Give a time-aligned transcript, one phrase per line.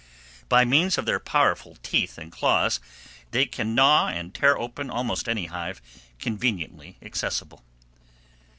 [0.49, 2.79] By means of their powerful teeth and claws
[3.29, 5.79] they can gnaw and tear open almost any hive
[6.17, 7.63] conveniently accessible.